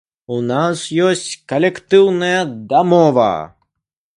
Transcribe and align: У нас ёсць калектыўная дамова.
У 0.35 0.37
нас 0.51 0.79
ёсць 1.09 1.29
калектыўная 1.53 2.41
дамова. 2.73 3.31